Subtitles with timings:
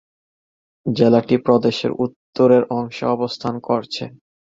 [0.85, 4.03] জেলাটি প্রদেশের উত্তরের অংশে অবস্থান করছে।